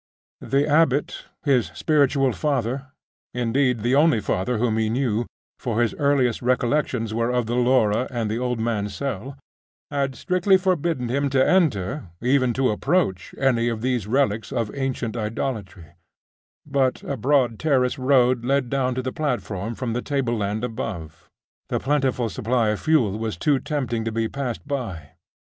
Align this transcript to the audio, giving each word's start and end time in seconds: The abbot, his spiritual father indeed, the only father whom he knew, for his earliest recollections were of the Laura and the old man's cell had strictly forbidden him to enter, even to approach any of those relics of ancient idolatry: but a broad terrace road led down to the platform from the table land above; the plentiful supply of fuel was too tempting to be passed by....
The 0.39 0.67
abbot, 0.67 1.25
his 1.43 1.69
spiritual 1.75 2.33
father 2.33 2.87
indeed, 3.35 3.81
the 3.81 3.93
only 3.93 4.19
father 4.19 4.57
whom 4.57 4.79
he 4.79 4.89
knew, 4.89 5.27
for 5.59 5.79
his 5.79 5.93
earliest 5.93 6.41
recollections 6.41 7.13
were 7.13 7.29
of 7.29 7.45
the 7.45 7.55
Laura 7.55 8.07
and 8.09 8.27
the 8.27 8.39
old 8.39 8.59
man's 8.59 8.95
cell 8.95 9.37
had 9.91 10.15
strictly 10.15 10.57
forbidden 10.57 11.07
him 11.09 11.29
to 11.29 11.47
enter, 11.47 12.09
even 12.19 12.51
to 12.53 12.71
approach 12.71 13.35
any 13.37 13.69
of 13.69 13.81
those 13.81 14.07
relics 14.07 14.51
of 14.51 14.71
ancient 14.75 15.15
idolatry: 15.15 15.93
but 16.65 17.03
a 17.03 17.15
broad 17.15 17.59
terrace 17.59 17.99
road 17.99 18.43
led 18.43 18.71
down 18.71 18.95
to 18.95 19.03
the 19.03 19.13
platform 19.13 19.75
from 19.75 19.93
the 19.93 20.01
table 20.01 20.35
land 20.35 20.63
above; 20.63 21.29
the 21.69 21.79
plentiful 21.79 22.27
supply 22.27 22.69
of 22.69 22.79
fuel 22.79 23.19
was 23.19 23.37
too 23.37 23.59
tempting 23.59 24.03
to 24.03 24.11
be 24.11 24.27
passed 24.27 24.67
by.... 24.67 25.09